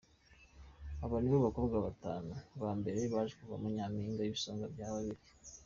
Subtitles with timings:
[1.05, 5.23] Aba nibo bakobwa batanu ba mbere baje kuvamo Nyampinga n'ibisonga bye bibiri.